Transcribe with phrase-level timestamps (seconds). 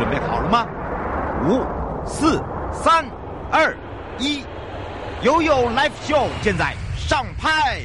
[0.00, 0.66] 准备好了吗？
[1.46, 1.62] 五、
[2.06, 3.04] 四、三、
[3.52, 3.76] 二、
[4.18, 4.42] 一，
[5.20, 7.82] 悠悠 Live Show 现在上拍。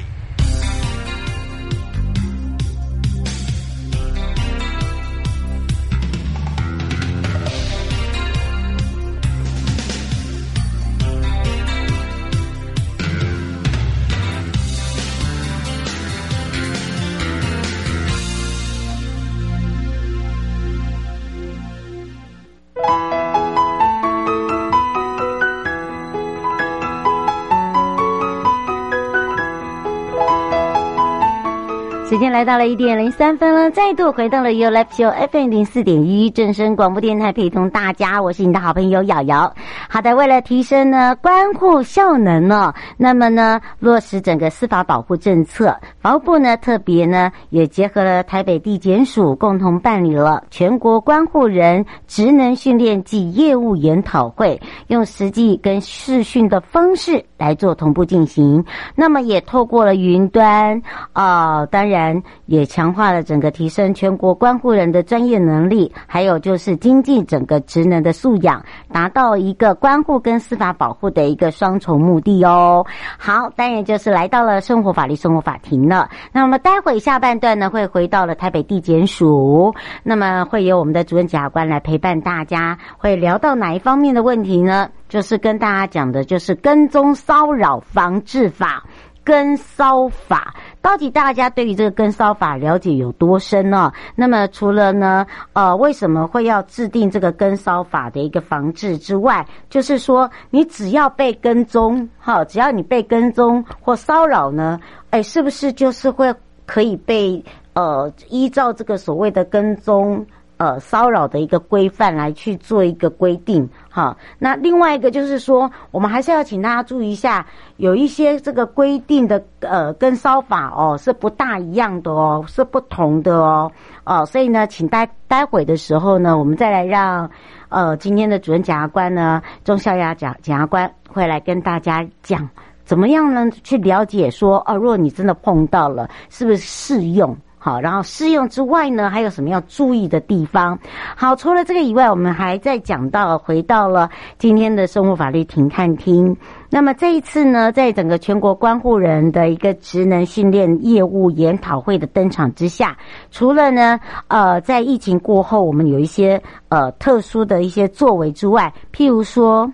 [32.16, 39.54] 时间来到了一点零三分了，再度回到了 You Live Show FM 零四点一正声广播电台，陪同大家，我是你的好朋友瑶瑶。
[39.90, 54.58] 好的，为了提升呢关护效能呢、那么呢落实整个司法保护政策，法务部呢特别呢也结合了台北地检署，共同办理了全国关护人职能训练暨业务研讨会，
[54.88, 58.64] 用实际跟视讯的方式来做同步进行。
[58.96, 62.05] 那么也透过了云端啊、当然。
[62.46, 72.86] 也强化了整个提升全国关护人的专业能力，还有就是精进整个职能的素养，达到一个关护跟司法保护的一个双重目的哦。
[73.18, 76.10] 好，当然就是来到了生活法律生活法庭了。
[76.32, 84.90] 那么待会下半段呢，会回到了台北地检署，那么会有我们的主任检察官来陪伴大家，会聊到哪一方面的问题呢？
[85.08, 88.84] 就是跟大家讲的，就是跟踪骚扰防治法。
[89.24, 90.54] 跟骚法
[90.86, 93.92] 到底大家对于这个跟骚法了解有多深呢？
[94.16, 104.80] 那么除了呢，呃，为什么会要制定这个跟骚法的一个防治之外，就是说你只要被跟踪，哈，只要你被跟踪或骚扰呢，
[105.10, 106.32] 哎，是不是就是会
[106.68, 110.24] 可以被呃依照这个所谓的跟踪？
[110.58, 114.16] 呃，骚扰的一个规范来去做一个规定，哈。
[114.40, 117.46] 那另外一个就是说，我们还是要请大家注意一下，
[117.78, 123.72] 有一些这个规定的呃跟骚法哦是不大一样的哦，是不同的哦，
[124.06, 127.30] 哦，所以呢，请待待会的时候呢，我们再来让
[127.70, 132.48] 呃今天的主任检察官呢，钟孝雅检检察官会来跟大家讲
[132.86, 137.36] 怎么样呢去了解说，哦，如果你真的碰到了，是不是适用？
[137.66, 140.78] 好，然后适用之外呢，还有什么要注意的地方？
[141.16, 146.38] 好，除了这个以外，我们还在讲到，回到了今天的生活法律停看听。
[146.70, 152.96] 那么这一次呢，在整个全国关护人的一个职能训练业务研讨会的登场之下，
[153.32, 156.40] 除了呢，呃，在疫情过后，我们有一些
[156.70, 159.68] 呃特殊的一些作为之外，譬如说。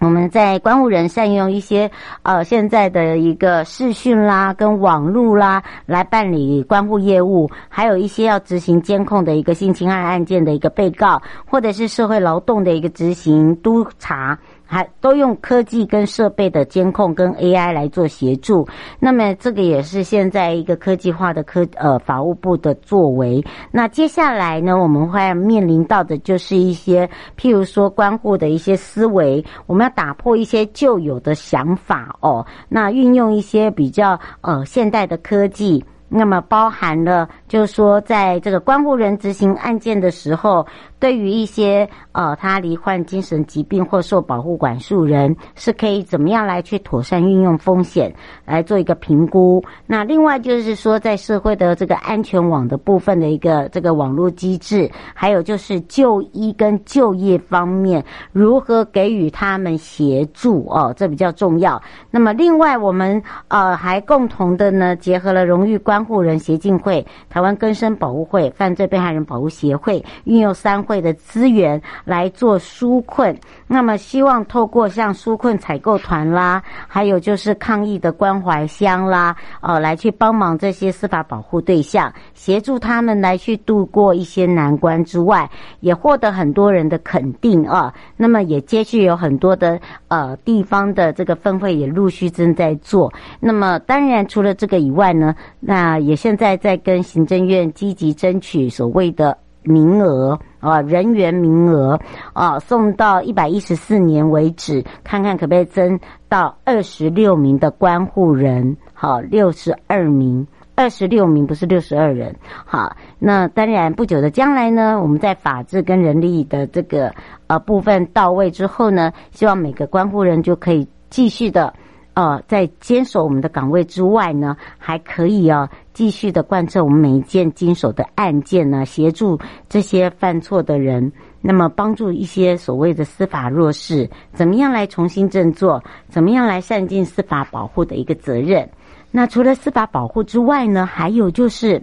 [0.00, 1.90] 我们在关护人善用一些
[2.22, 14.38] 呃现在的一个视讯啦，跟网络啦来办理关护业务，还有一些要执行监控的一个性侵害案件的一个被告，或者是社会劳动的一个执行督察。
[14.70, 18.68] 还都用科技跟设备的监控跟 AI 来做协助，
[19.00, 23.44] 那么这个也是现在一个科技化的科呃法务部的作为。
[23.72, 35.84] 那接下来呢，我们会面临到的就是一些譬如说关护的一些思维，我们要打破一些旧有的想法哦，那运用一些比较呃现代的科技。
[36.12, 40.66] 那么包含了，就是说，在这个关护人执行案件的时候，
[41.00, 48.12] 对于一些呃他罹患精神疾病或受保护管束人，是可以怎么样来去妥善运用风险
[48.44, 49.64] 来做一个评估。
[49.86, 61.80] 那另外就是说，在社会的这个安全网的部分的一个这个网络机制，还有就是就医跟就业方面如何给予他们协助哦，这比较重要。
[62.10, 66.00] 那么另外我们呃还共同的呢结合了荣誉关。
[66.00, 73.38] 护人协进会、台湾根生保护会、犯罪被害人保护协会，运用三会的资源来做纾困。
[73.68, 85.48] 那么，希望透过像纾困采购团啦，还有就是抗疫的关怀箱啦，呃，来去帮忙这些司法保护对象，协助他们来去度过一些难关之外，
[85.78, 87.94] 也获得很多人的肯定啊。
[88.16, 93.12] 那么，也接续有很多的呃地方的这个分会也陆续正在做。
[93.38, 101.98] 那么，当然除了这个以外呢，那也现在在跟行政院积极争取所谓的名额啊，人员名额
[102.32, 105.98] 啊，送到一百一十四年为止，看看可不可以增
[106.28, 110.46] 到二十六名的关护人，好，六十二名，
[110.76, 117.12] 二十六名不是六十二人，好，那当然不久的将来呢，我们在法制跟人力的这个
[117.46, 121.74] 呃部分到位之后呢，希望每个关护人就可以继续的。
[122.20, 129.38] 呃，在坚守我们的岗位之外呢，还可以啊，继续的贯彻我们每一件经手的案件呢，协助
[129.70, 138.68] 这些犯错的人，那么帮助一些所谓的司法弱势，怎么样来重新振作，怎么样来善尽司法保护的一个责任。
[139.10, 141.82] 那除了司法保护之外呢，还有就是。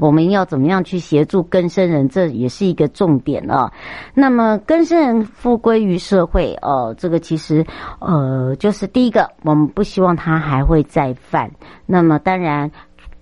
[0.00, 2.08] 我们要怎么样去协助更生人？
[2.08, 3.70] 这也是一个重点啊。
[4.14, 7.64] 那么更生人复归于社会，哦，这个其实，
[8.00, 11.50] 呃，就是第一个，我们不希望他还会再犯。
[11.86, 12.70] 那么当然，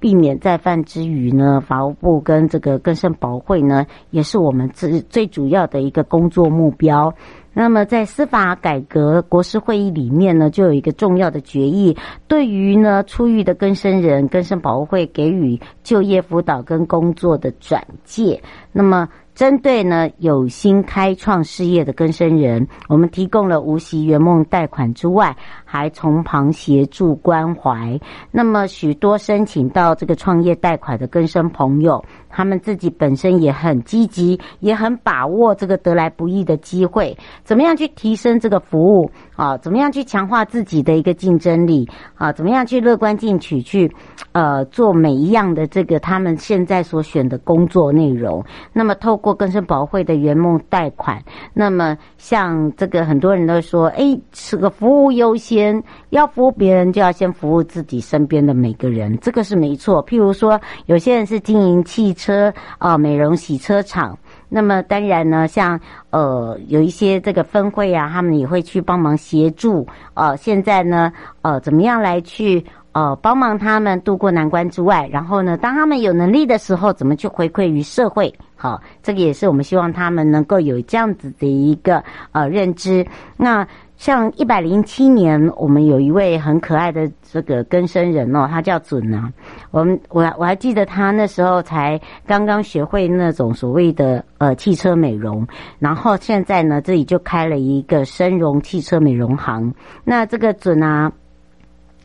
[0.01, 7.13] 避免再犯之余呢，法务部跟这个更生保会呢，也是我们最最主要的一个工作目标。
[7.61, 11.97] 那么，在司法改革国事会议里面呢，就有一个重要的决议，
[12.29, 18.41] 对于呢出狱的更生人，更生保护会给予就业辅导跟工作的转介。
[18.71, 19.09] 那么。
[19.39, 27.97] 针对呢有心开创事业的更生人，我们提供了无息圆梦贷款之外，还从旁协助关怀。
[28.33, 37.17] 那么许多申请到这个创业贷款的更生朋友，他们自己本身也很积极，也很把握这个得来不易的机会。
[37.45, 39.09] 怎么样去提升这个服务
[39.39, 39.57] 啊？
[39.59, 42.33] 怎么样去强化自己的一个竞争力啊？
[42.33, 43.89] 怎么样去乐观进取去
[44.33, 48.45] 呃做每一样的这个他们现在所选的工作内容？
[48.73, 60.03] 那么透过或更生保会的圆梦贷款，那么像这个很多人都说，哎，是个服务优先，要服务别人就要先服务自己身边的每个人，这个是没错。
[60.07, 64.17] 譬如说，有些人是经营汽车啊、美容洗车厂，
[64.49, 65.79] 那么当然呢，像
[66.11, 69.87] 呃有一些这个分会啊，他们也会去帮忙协助。
[70.15, 71.13] 呃，现在呢，
[71.43, 72.65] 呃，怎么样来去？
[72.93, 78.35] 呃，帮忙他们渡过难关之外，然后呢，当他们有能力的时候，怎么去回馈于社会？
[78.57, 82.03] 好，这个也是我们希望他们能够有这样子的一个
[82.33, 83.07] 呃认知。
[83.37, 83.65] 那
[83.99, 89.31] 像一百零七年，我们有一位很可爱的这个更生人哦，他叫准啊。
[89.73, 95.47] 我们我我还记得他那时候才刚刚学会那种所谓的呃汽车美容，
[95.81, 99.75] 然后现在呢，这里就开了一个生荣汽车美容行。
[100.05, 101.13] 那这个准啊。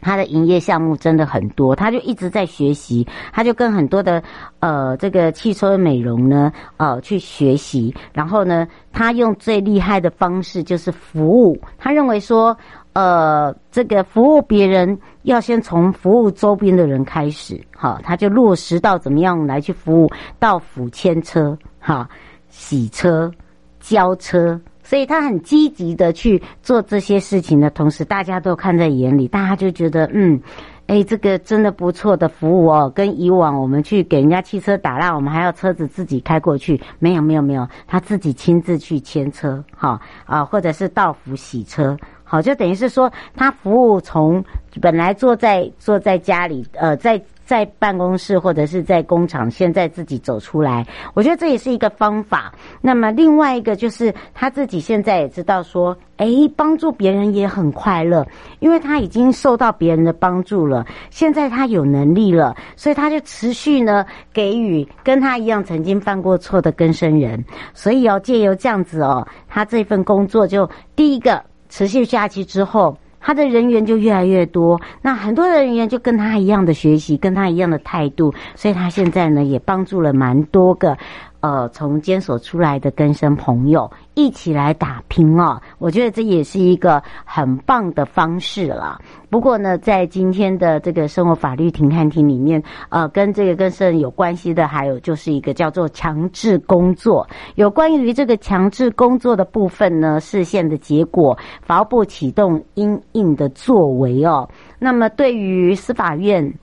[0.04, 4.22] 他的营业项目真的很多，他就一直在学习，他就跟很多的
[4.60, 12.56] 呃这个汽车美容呢呃去学习，然后呢，他用最厉害的方式就是服务，他认为说
[12.92, 22.08] 呃这个服务别人要先从服务周边的人开始，好，他就落实到怎么样来去服务到府牵车，哈，
[22.50, 23.32] 洗车、
[23.80, 24.60] 交车。
[24.94, 30.40] 所以他很积极的去做这些事情的同时，大家都看在眼里，大家就觉得，嗯，
[30.86, 44.46] 哎，这个真的不错的服务哦，跟以往我们去给人家汽车打蜡，我们还要车子自己开过去，没有没有没有，他自己亲自去牵车，好啊，或者是到府洗车，好，就等于是说他服务从
[44.80, 47.20] 本来坐在坐在家里，呃，在。
[47.46, 52.54] 在办公室或者是在工厂，现在自己走出来，我觉得这也是一个方法。
[52.82, 58.26] 那么另外一个就是他自己现在也知道说，诶，帮助别人也很快乐，
[58.60, 60.86] 因为他已经受到别人的帮助了。
[61.10, 67.44] 现在他有能力了，所以他就持续呢给予跟他一样曾经犯过错的更生人。
[67.74, 72.98] 所以要借由这样子哦，他这份工作就第一个持续下去之后。
[73.24, 80.98] 他的人员就越来越多，那很多的人员就跟他一样的学习，跟他一样的态度，所以他现在呢也帮助了蛮多个。
[81.44, 88.98] 呃，从监所出来的更生朋友一起来打拼哦，我觉得这也是一个很棒的方式了。
[89.30, 97.28] 不过呢，在今天的这个生活法律庭看庭里面，呃，跟这个更生有关系的，还有就是一个叫做强制工作。
[97.56, 104.48] 有关于这个强制工作的部分呢，释宪的结果，法务部启动因应的作为哦。
[104.80, 106.54] 那么对于司法院。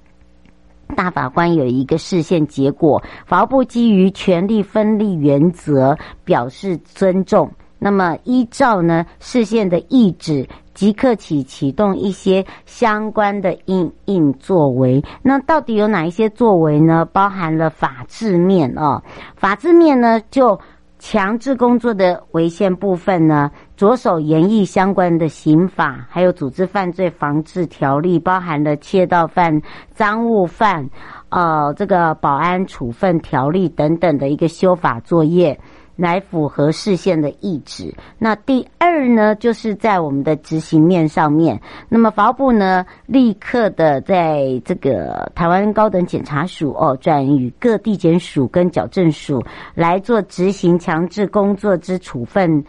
[0.90, 7.50] 大法官有一个释宪结果，法务部基于权力分立原则表示尊重。
[7.78, 15.02] 那么依照呢释宪的意旨，即刻起启动一些相关的应应作为。
[15.22, 17.06] 那到底有哪一些作为呢？
[17.06, 19.02] 包含了法制面哦，
[19.36, 20.60] 法制面呢就。
[21.02, 29.62] 强制工作的违宪部分呢，着手研议相关的刑法，还有组织犯罪防治条例，包含了窃盗犯、
[29.94, 30.90] 赃物犯，
[31.30, 35.58] 呃，这个保安处分条例等等的一个修法作业。
[35.96, 37.94] 来符合释宪的意志。
[38.18, 41.60] 那第二呢，就是在我们的执行面上面，
[41.90, 49.42] 那么法务部呢，立刻的在这个台湾高等检察署哦，转与各地检署跟矫正署
[49.74, 52.64] 来做执行强制工作之处分，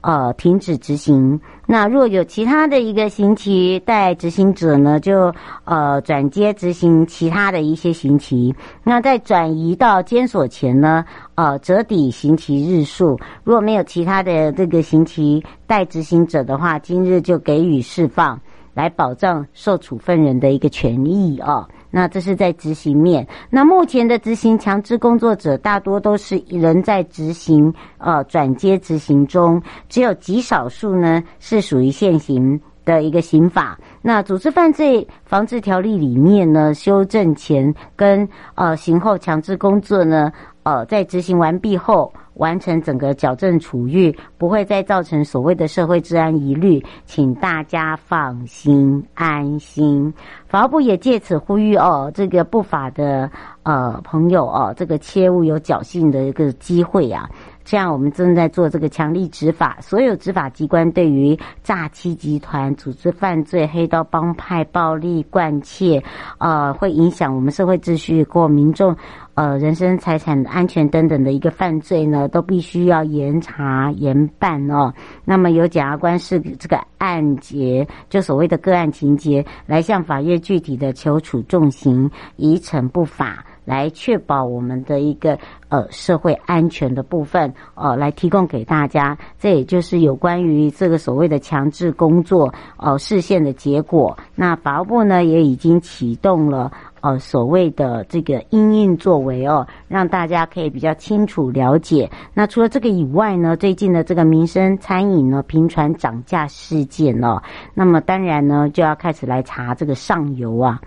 [0.00, 1.40] 呃停止执行。
[1.66, 5.32] 那若有其他的一个刑期待执行者呢，就
[5.64, 8.54] 呃转接执行其他的一些刑期。
[8.82, 13.18] 那在转移到监所前呢，呃折抵刑期日数。
[13.44, 18.40] 如果没有其他的这个刑期待执行者的话，今日就给予释放，
[18.78, 21.68] 来保障受处分人的一个权益哦。
[21.90, 23.26] 那这是在执行面。
[23.50, 33.76] 那目前的执行强制工作者大多都是人在执行，呃，转接执行中，只有极少数呢是属于现行的一个刑法。
[34.00, 40.30] 那组织犯罪防治条例里面呢，修正前跟呃刑后强制工作呢，
[40.62, 42.12] 呃，在执行完毕后。
[42.38, 50.12] 完成整个矫正处遇，不会再造成所谓的社会治安疑虑，请大家放心安心。
[50.48, 53.30] 法务部也借此呼吁哦，这个不法的
[53.62, 57.56] 呃朋友哦，这个切勿有侥幸的一个机会呀、啊。
[57.64, 66.02] 这样，我们正在做这个强力执法，所有执法机关对于诈欺集团、组织犯罪、黑道帮派、暴力惯窃，
[66.38, 68.96] 呃，会影响我们社会秩序或民众
[69.34, 74.92] 呃人身财产安全等等的一个犯罪呢，都必须要严查严办哦。
[75.24, 83.44] 那么由检察官是这个案结，就所谓的个案情节，来向法院具体的求处重刑，以惩不法。
[83.64, 89.18] 来确保我们的一个呃社会安全的部分，呃，来提供给大家。
[89.38, 94.16] 这也就是有关于这个所谓的强制工作呃释宪的结果。
[94.34, 102.10] 那法务部呢也已经启动了呃所谓的这个因应作为哦，让大家可以比较清楚了解。
[102.34, 107.42] 那除了这个以外呢，最近的这个民生餐饮呢频传涨价事件哦，
[107.74, 110.80] 那么当然呢就要开始来查这个上游啊。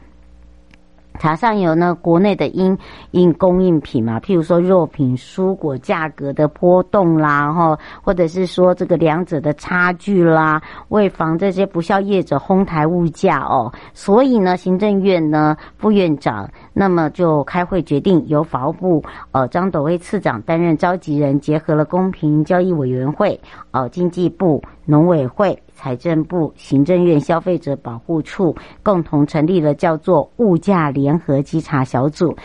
[1.22, 2.76] 查上游呢，国内的因
[3.12, 10.60] 应供应品嘛，譬如说肉品、蔬果价格的波动啦，哈，或者是说这个两者的差距啦，
[10.90, 25.62] 为防这些不肖业者哄抬物价哦，所以呢，行政院呢副院长那么就开会决定，由法务部呃张斗威次长担任召集人，结合了公平交易委员会、呃经济部、农委会。
[25.82, 32.38] 财政部、行政院消费者保护处共同成立了叫做“物价联合稽查小组”。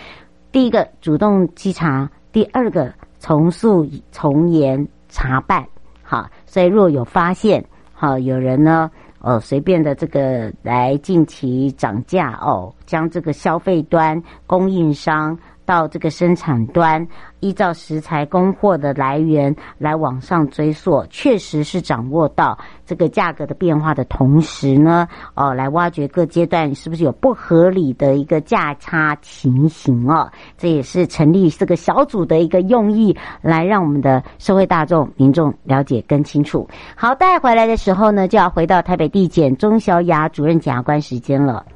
[0.50, 5.62] 第一个主动稽查，第二个从速从严查办。
[6.02, 7.62] 好，所以若有发现，
[7.92, 8.90] 好有人呢，
[9.20, 15.38] 呃，随便的这个来近期涨价哦，将这个消费端供应商。
[15.66, 17.06] 到这个生产端，
[17.40, 22.56] 依照食材供货的来源来往上追溯，确实是掌握到
[22.86, 36.68] 这个价格的变化的同时呢，哦，来挖掘各阶段是不是有不合理的一个价差情形哦，这也是成立这个小组的一个用意，来让我们的社会大众民众了解更清楚。
[36.94, 41.66] 好，带回来的时候呢，就要回到台北地检钟小雅主任检察官时间了。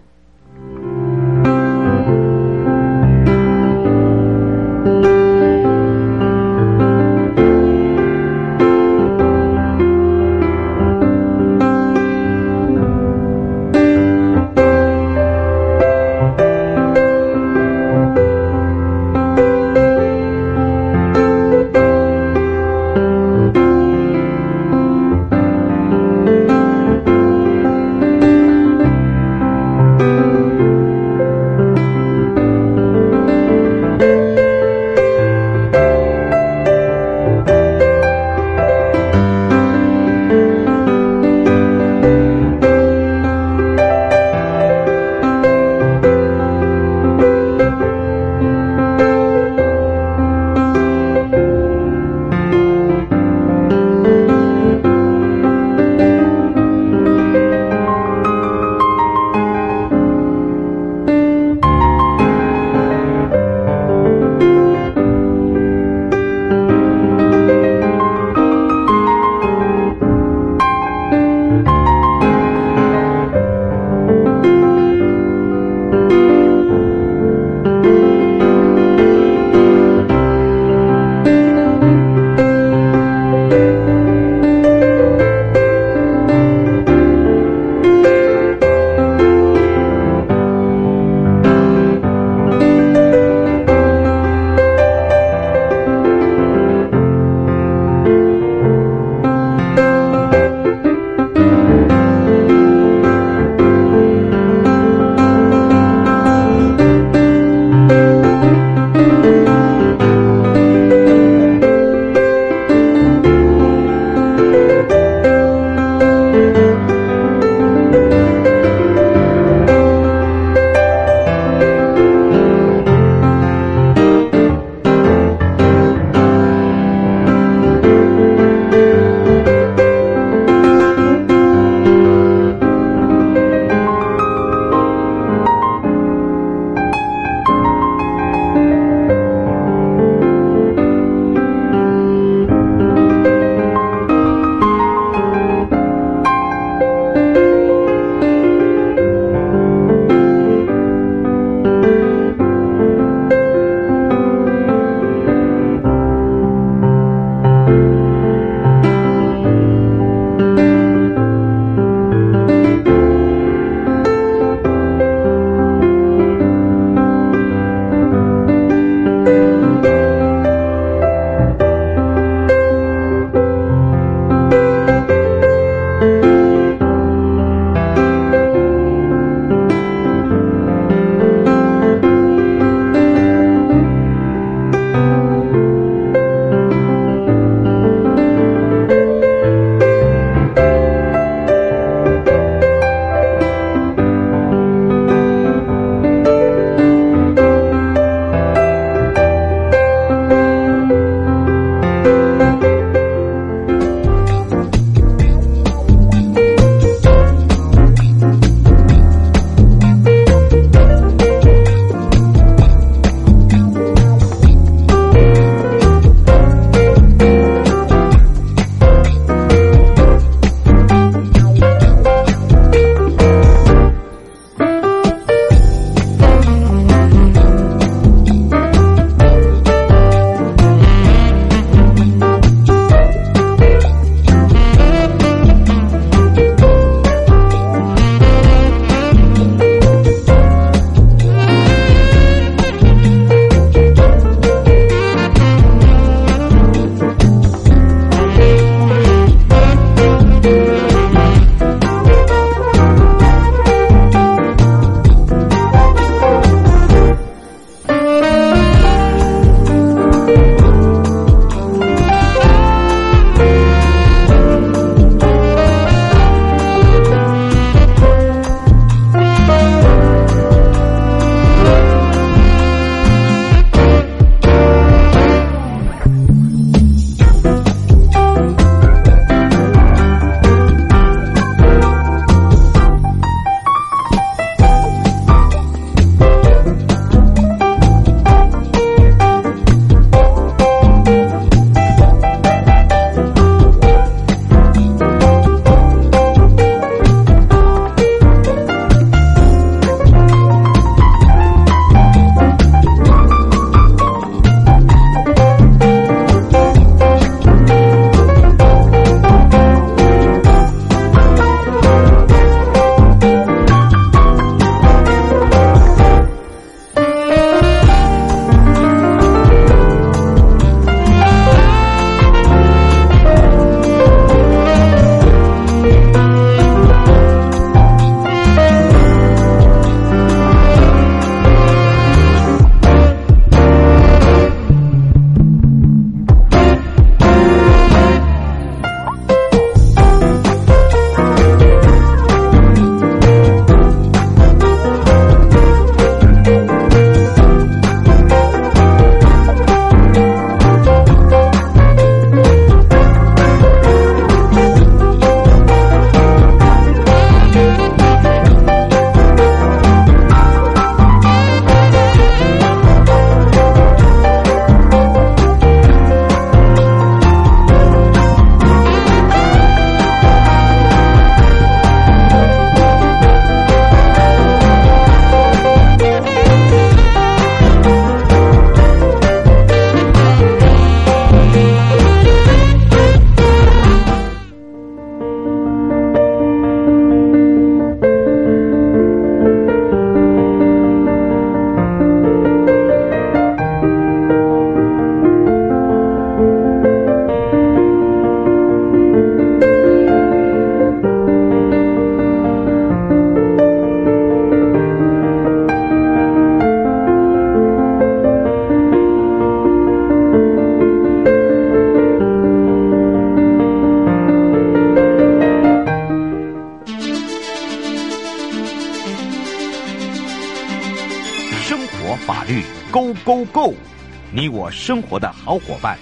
[424.70, 425.96] 生活的好伙伴，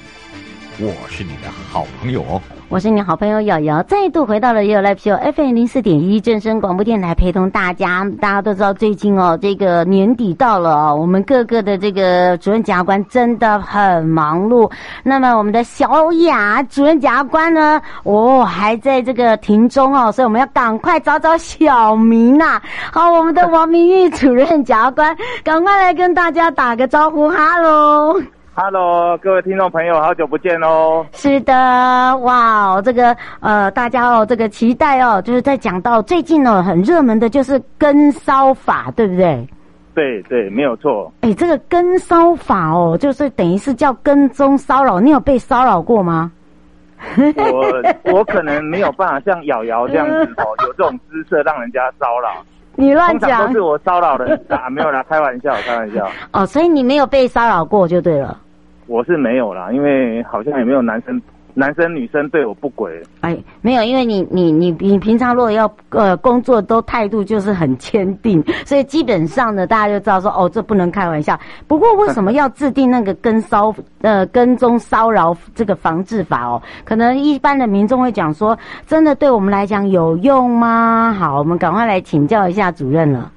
[0.79, 2.41] 我是你的好朋友哦。
[2.71, 8.05] 我是你好朋友瑶瑶，再度回到了 You Live Show FM 零四点一正声广播电台，陪同大家。
[8.21, 14.71] 大家都知道，最近哦，这个年底到了哦，我们各个的这个主任检察官真的很忙碌。
[15.03, 22.63] 那么，我们的小雅主任检察官呢，哦，还在这个庭中哦，所以我们要赶快找找小明呐、啊。
[22.93, 28.21] 好，我们的王明玉主任检察官，赶快来跟大家打个招呼，哈喽。
[28.61, 31.07] Hello，各位听众朋友，好久不见哦。
[31.13, 31.55] 是的，
[32.23, 39.47] 哇，这个呃，大家哦，这个期待哦，就是在讲到最近哦，很热门的就是跟骚法，对不对？
[39.95, 41.13] 对对，没有错。
[41.21, 46.33] 哎，这个跟骚法哦，就是等于是叫跟踪骚扰，你有被骚扰过吗？
[47.17, 52.31] 我我可能没有办法像瑶瑶这样子哦，有这种姿色让人家骚扰。
[52.75, 56.09] 你乱讲，都是我骚扰人啊，没有啦，开玩笑，开玩笑。
[56.33, 58.37] 哦，所以你没有被骚扰过就对了。
[58.89, 61.21] 我是没有啦，因为好像也没有男生、
[61.53, 63.03] 男生女生对我不轨。
[63.21, 71.39] 哎，没有，因为你、你、你、你平常如果要呃工作都态度就是很坚定，所以基本上呢，大家就知道说哦，这不能开玩笑。
[71.67, 76.63] 不过为什么要制定那个跟骚呃跟踪骚扰这个防治法哦？
[76.85, 81.15] 可能一般的民众会讲说，真的对我们来讲有用吗？
[81.19, 83.31] 好，我们赶快来请教一下主任了。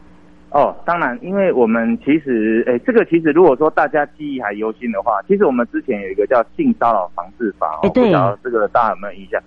[0.51, 9.41] 哦，当然，因为我们其实，诶，这个其实如果说大家记忆还犹新的话，其实我们之前有一个叫性骚扰防治法哦，不知道这个大家有没有印象？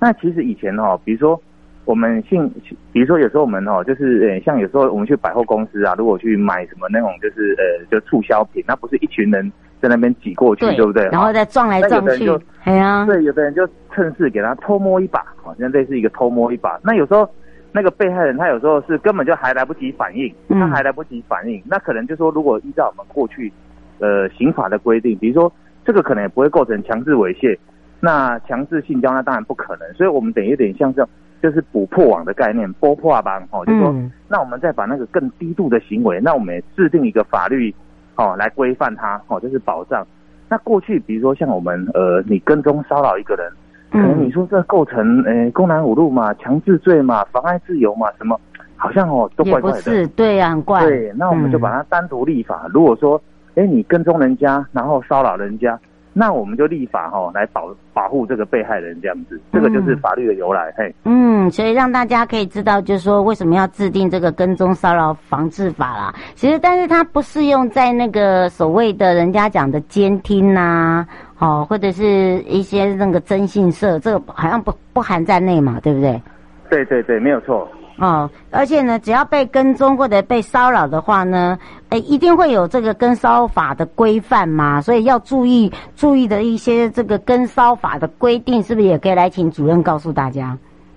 [0.00, 1.40] 那其实以前哦，比如说
[1.84, 2.52] 我们性，
[2.92, 11.04] 比如说有时候我们哦，就是诶，像有时候我们去百货公司啊，如果去买什么那种就是呃，就促销品，那不是一群人在那边挤过去，对，对不对？
[11.12, 12.28] 然后再撞来撞去，
[12.64, 16.76] 哎呀，对，有的人就趁势给他偷摸一把，好像类似一个偷摸一把。
[16.82, 17.30] 那有时候。
[17.72, 23.52] 那个被害人他有时候是根本就还来不及反应，他还来不及反应，那可能就说如果依照我们过去，
[24.00, 25.52] 呃，刑法的规定，比如说
[25.84, 27.56] 这个可能也不会构成强制猥亵，
[28.00, 31.08] 那强制性交那当然不可能，所以我们等于有点像这种
[31.40, 33.94] 就是补破网的概念，剥破网哦，就说
[34.28, 37.72] 那我们再把那个更低度的行为，那我们也制定一个法律
[38.16, 40.04] 哦来规范它哦，就是保障。
[40.48, 43.48] 那过去比如说像我们呃，你跟踪骚扰一个人。
[43.90, 48.38] 可能你说这构成呃公然侮辱嘛，强制罪嘛，妨碍自由嘛，什么
[48.76, 49.78] 好像哦都怪怪的。
[49.78, 50.86] 也不是，对呀、啊，很怪。
[50.86, 52.62] 对，那我们就把它单独立法。
[52.64, 53.20] 嗯、如果说
[53.56, 55.78] 哎你跟踪人家，然后骚扰人家，
[56.12, 59.40] 那我们就立法哈、哦、来保保护这个被害人这样子。
[59.52, 60.72] 这个就是法律的由来。
[60.76, 66.14] 嘿，嗯，所以让大家可以知道，就是说为什么要制定这个跟踪骚扰防治法啦。
[66.34, 71.08] 其实，但是它不适用在那个所谓的人家讲的监听呐、啊。
[71.40, 72.04] 哦，或者是
[72.40, 76.20] 一些那个征信社，这个好像不不含在内嘛，对不对？
[76.68, 77.66] 对对对，没有错。
[78.00, 81.58] 哦，而且呢，只要被跟踪或者被骚扰的话呢，
[81.90, 90.56] 诶，一定会有这个跟骚法的规范嘛，所以要注意注意的一些这个跟骚法的规定，是不是也可以来请主任告诉大家？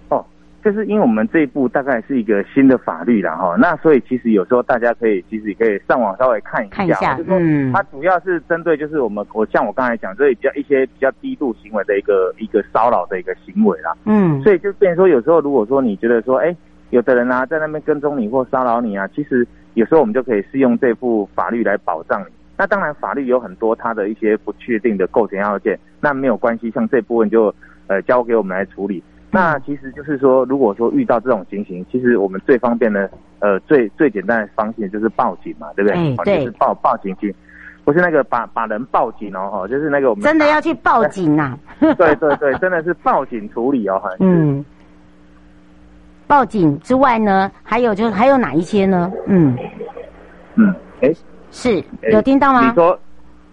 [0.10, 0.26] 哦
[0.64, 16.56] 就是因为我们这一步大概是一个新的法律了哈，那所以其实有时候大家可以其实也可以上网稍微看一下，看一下，就是说它主要是针对就是我们我像我刚才讲，所以比较一些比较低度行为的一个一个骚扰的一个行为啦，嗯，所以就变成说有时候如果说你觉得说哎，
[16.94, 22.28] 有的人啊在那边跟踪你或骚扰你啊，其实有时候我们就可以适用这部法律来保障你。
[22.56, 27.54] 那当然法律有很多它的一些不确定的构成要件，那没有关系，像这部分就
[27.88, 29.04] 呃交给我们来处理。
[29.32, 35.98] 那其实就是说，如果说遇到这种情形，其实我们最方便的，呃，最最简单的方式就是报警嘛，对不对？
[35.98, 37.36] 哎，对，就是报报警去，
[37.84, 41.58] 不是那个把把人报警哦，哈，就是那个我们真的要去报警啊！
[41.82, 44.12] 对对对，真的是报警处理哦，哈。
[44.20, 44.64] 嗯。
[46.34, 49.12] 报警之外呢，还有就是还有哪一些呢？
[49.28, 49.56] 嗯。
[50.56, 51.14] 嗯，哎，
[51.52, 52.68] 是有听到吗？
[52.68, 53.00] 你说。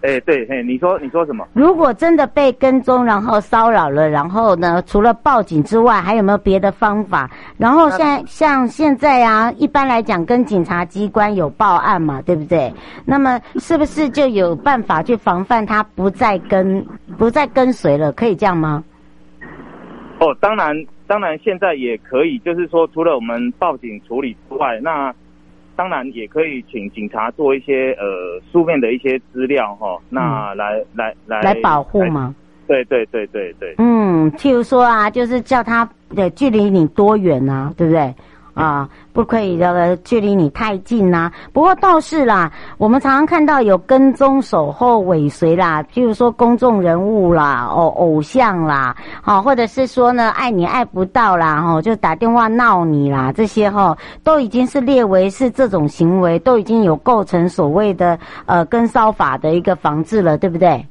[0.01, 1.47] 哎，对，嘿，你说，你说什么？
[1.53, 7.29] 如果真的被跟踪，然后骚扰了，然后呢，除了报警之外，还有没有别的方法？
[7.55, 12.73] 然后像像现在啊，一般来讲，跟警察机关有报案嘛，对不对？
[13.05, 16.83] 那么是不是就有办法去防范他不再跟
[17.15, 18.11] 不再跟随了？
[18.13, 18.83] 可以这样吗？
[20.19, 20.75] 哦，当然，
[21.11, 25.13] 当然，现在也可以，就是说，除了我们报警处理之外，那。
[25.73, 32.35] 当然也可以请警察做一些呃书面的一些资料哈，那来、嗯、来来来保护吗？
[32.67, 33.73] 对对对对对。
[33.79, 38.13] 嗯，譬如说啊，就是叫他的距离你多远啊，对不对？
[38.53, 41.33] 啊，不可以这个距离你太近呐、啊。
[41.53, 60.85] 不过倒是啦，我们常常看到有跟踪、守候、尾随啦，譬如说公众人物啦、哦偶像啦，好，或者是说呢爱你爱不到啦，哈，就打电话闹你啦，这些哈都已经是列为是这种行为，都已经有构成所谓的呃跟骚法的一个防治了，对不对？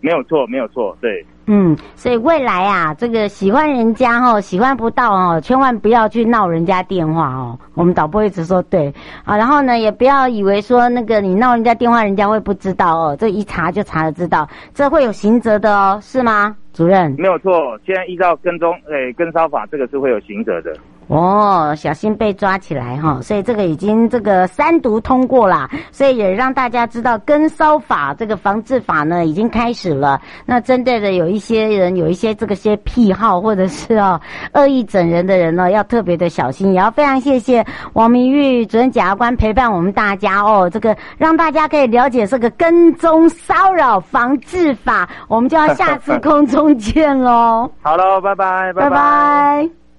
[0.00, 1.24] 没有错，没有错，对。
[1.48, 7.56] 嗯，所以未来啊，这个喜欢人家哦，喜欢不到哦，千万不要去闹人家电话哦。
[7.74, 8.92] 我们导播一直说对
[9.24, 13.16] 啊，然后呢，也不要以为说那个你闹人家电话，人家会不知道哦。
[13.16, 17.14] 这一查就查得知道，这会有刑责的哦，是吗，主任？
[17.16, 20.74] 没有错，现在依照跟踪诶跟梢法，这个是会有刑责的。
[21.08, 23.20] 哦，小心被抓起来哈！
[23.22, 30.20] 所以这个已经这个三读通过啦，所以也让大家知道跟骚法这个防治法呢已经开始了。
[30.44, 34.20] 那针对的有一些人有一些这个些癖好或者是哦
[34.52, 36.72] 恶意整人的人呢，要特别的小心。
[36.72, 45.08] 也要非常谢谢王明玉主任检察官陪伴我们大家哦，这个让大家可以了解这个跟踪骚扰防治法。
[45.28, 47.70] 我们就要下次空中见喽！
[47.80, 48.90] 好喽，拜拜，拜拜。
[48.90, 49.85] 拜拜